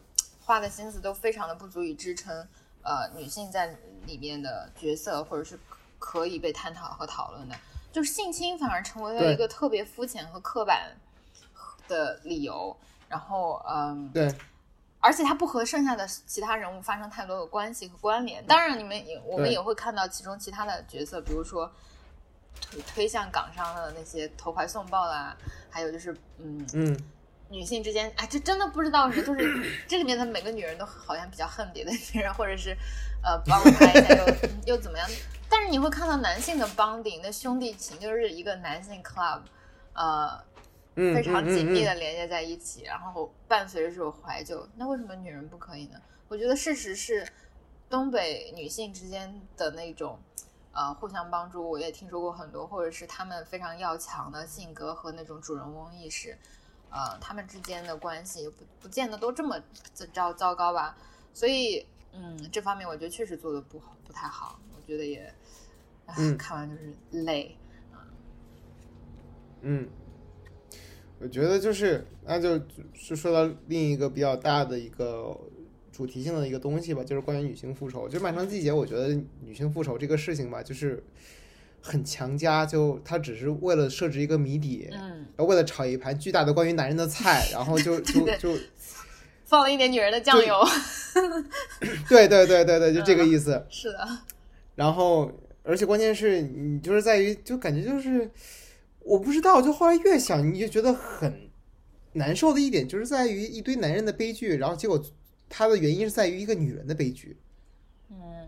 [0.43, 2.35] 花的心思都非常的不足以支撑，
[2.81, 3.77] 呃，女性在
[4.07, 5.57] 里面的角色或者是
[5.99, 7.55] 可以被探讨和讨论的，
[7.91, 10.97] 就是性侵反而成为了一个特别肤浅和刻板。
[11.89, 12.73] 的理由，
[13.09, 14.33] 然后嗯，对，
[15.01, 18.45] 而且他不和剩下的其他人物发生太多的关系和关联。
[18.45, 21.69] 当然，你们也我们也会看到其中其他的角色，比如说
[22.61, 25.35] 推推向港商的那些投怀送抱啦，
[25.69, 26.97] 还有就是嗯嗯，
[27.49, 32.77] 女性之间，哎，这真的不知道是，就是 这里面的每个女人都好像比较恨别的女人，或者是
[33.23, 35.09] 呃帮他一下又又怎么样？
[35.49, 39.41] 但是你会看到男性的帮顶，那兄弟情就是一个男性 club。
[39.93, 40.45] 呃嗯
[41.15, 44.67] 非常紧密的连接在一起，然后伴随着这种怀旧。
[44.75, 45.99] 那为什么女人不可以呢？
[46.27, 47.27] 我觉得事实是，
[47.89, 50.19] 东北女性之间的那种
[50.71, 56.37] 呃互相帮助，我也听说过很多，或者是她们非常要强的性格和那种主人翁意识，
[56.89, 59.59] 呃，她们之间的关系不不见得都这么
[60.13, 60.97] 糟糟糕吧。
[61.33, 64.59] 所以，嗯，这方面我觉得确实做的不好，不太好。
[64.75, 65.33] 我觉得也，
[66.05, 67.55] 唉嗯看完就是累。
[69.61, 69.89] 嗯，
[71.21, 72.57] 我觉得就是，那就
[73.07, 75.37] 就说到另一个比较大的一个
[75.91, 78.07] 主题性的一个东西吧，就是关于女性复仇。
[78.07, 79.09] 就《漫长季节》，我觉得
[79.43, 81.03] 女性复仇这个事情吧，就是
[81.81, 88.55] 很强加，就它只是为了设置一个谜底，嗯，然后为了炒一盘巨大的关于男人的菜，然后就 就对就，
[89.43, 90.55] 放了一点女人的酱油。
[92.07, 93.65] 对对对对对，就这个意思。
[93.69, 94.07] 是的，
[94.75, 95.29] 然后，
[95.63, 98.29] 而且关键是你就是在于，就感觉就是，
[99.09, 101.49] 我不知道，就后来越想，你就觉得很
[102.13, 105.03] 难受的一点，就是在于一堆男人的悲剧，然后结果
[105.49, 107.37] 他的原因是在于一个女人的悲剧，
[108.11, 108.47] 嗯。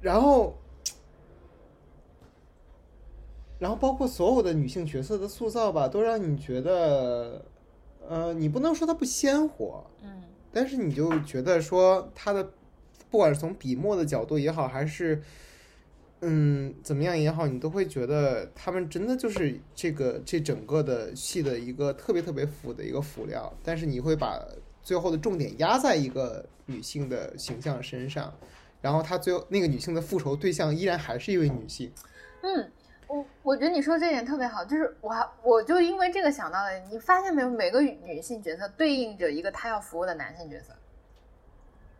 [0.00, 0.58] 然后，
[3.58, 7.44] 然后包括所有的女性角色的塑造吧，都让你觉得，
[8.08, 10.22] 呃，你不能说它不鲜活，嗯
[10.52, 12.52] 但是你就觉得说他的，
[13.10, 15.22] 不管是从笔墨的角度也好，还是
[16.22, 23.52] 嗯怎么样也好，你都会觉得他们真的就是这个这整个的戏的一个特别特别辅的一个辅料。
[23.64, 24.38] 但是你会把
[24.82, 28.32] 最后的重点压在一个女性的形象身上，
[28.82, 31.90] 然后她最后那个女性的复仇对象依然还是一位女性。
[32.42, 32.70] 嗯，
[33.06, 40.74] 我我觉得你说这点特别好，就是我还我就因为这个想到了，你发现没有，每个女性角色对应着一个她要服务的男性角色，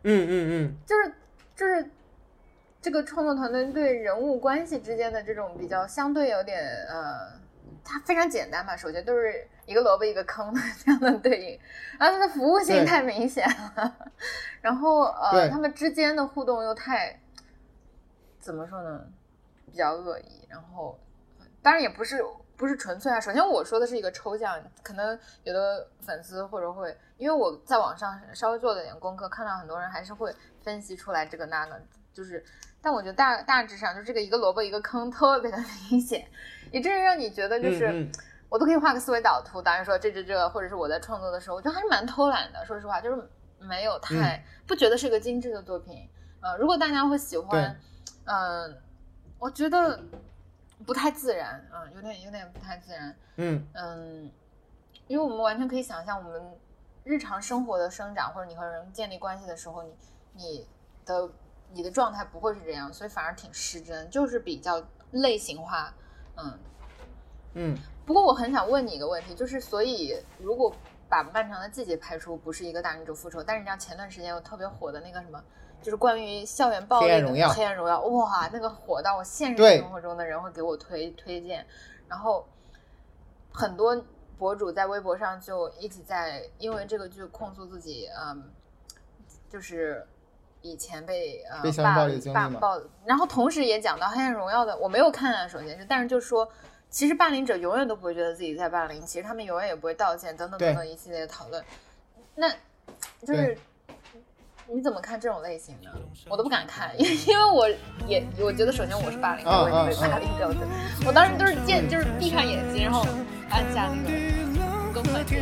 [0.03, 1.13] 嗯嗯就是
[1.55, 1.89] 就是
[2.81, 6.59] 这个创作团队对人物关系之间的这种比较相对有点
[6.89, 7.31] 呃，
[7.83, 11.59] 它非常简单吧，首先都是一个萝卜一个坑的这样的对应，
[11.99, 13.95] 然后它的服务性太明显了，
[14.61, 17.19] 然后呃，他们之间的互动又太
[18.39, 19.05] 怎么说呢，
[19.67, 20.99] 比较恶意，然后
[21.61, 22.25] 当然也不是
[22.57, 23.19] 不是纯粹啊。
[23.19, 31.79] 首先我说的是一个抽象，可能有的粉丝或者会，因为我在网上稍微做了点功课，看到很多人还是会分析出来这个那个，
[32.11, 32.43] 就是，
[32.81, 35.57] 但我觉得大大致上就这个一个萝卜一个坑特别的
[35.89, 36.27] 明显，
[36.71, 37.87] 以至于让你觉得嗯，就是。
[37.87, 38.11] 嗯嗯
[38.51, 42.65] 我都可以画个思维导图，当然说这这这，或者是我在创作的时候，我觉得还是蛮偷懒的。
[42.65, 43.29] 说实话，就是
[43.59, 46.05] 没有太、不觉得是个精致的作品。
[46.41, 47.73] 呃，如果大家会喜欢，
[48.25, 48.77] 嗯、
[49.39, 49.97] 我觉得
[50.85, 54.29] 不太自然，嗯、有点有点不太自然，嗯嗯，
[55.07, 56.41] 因为我们完全可以想象，我们
[57.05, 59.93] 日常生活的生长，或者你和人建立关系的时候，你
[60.33, 60.67] 你
[61.05, 61.29] 的
[61.73, 65.93] 你的状态不会是这样，所以反而挺失真，就是比较类型化，
[66.35, 66.59] 嗯。
[67.53, 70.73] 嗯不过我很想问你一个问题，就是所以如果
[71.09, 75.43] 把《漫长的季节》拍出不是一个大女主复仇，但是你知道前段时间有特别火的那个什么，
[75.81, 81.65] 就是关于校园暴力的黑暗荣耀黑暗荣耀，哇，那个火到我现实生活中的人会给我推推荐，
[82.07, 82.47] 然后
[83.51, 84.01] 很多
[84.37, 88.49] 博主在微博上就一直在因为这个剧控诉自己，嗯，
[89.49, 90.07] 就是。
[90.61, 96.47] 以前被呃被校园霸暴力经历嘛霸暴，然后同时也讲到《黑暗荣耀》的，我没有看啊，首先是，但是就说
[96.89, 101.63] 其实霸凌者永远都不会觉得自己在霸凌，其实他们永远也不会道歉，等等等等一系列的讨论。
[102.35, 102.49] 那
[103.25, 103.57] 就是
[104.67, 105.89] 你怎么看这种类型呢？
[106.29, 107.67] 我都不敢看，因为因为我
[108.07, 113.05] 也我觉得首先我是霸凌者，啊我也是霸凌者，我我当时都是见就是闭上眼睛，然后
[113.49, 114.11] 按下那个
[114.93, 115.41] 更换键。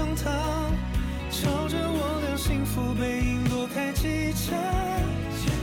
[0.00, 0.32] 荒唐
[1.30, 4.56] 朝着我的幸福背影躲开几场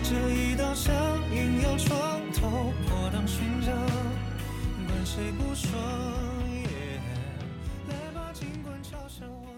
[0.03, 0.93] 这一道伤
[1.33, 3.71] 硬要床头破浪寻找
[4.87, 5.71] 管谁不说？
[6.53, 7.01] 耶
[7.89, 9.56] 来吧尽管嘲笑我。